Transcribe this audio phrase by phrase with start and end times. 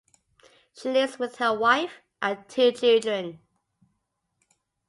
[0.73, 3.39] She lives with her wife and two children.